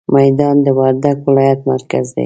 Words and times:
ميدان 0.15 0.55
د 0.65 0.67
وردګ 0.77 1.17
ولايت 1.27 1.59
مرکز 1.71 2.07
دی. 2.15 2.19